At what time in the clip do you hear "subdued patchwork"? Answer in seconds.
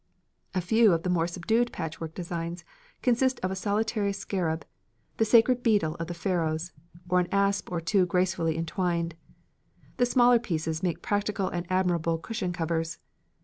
1.27-2.15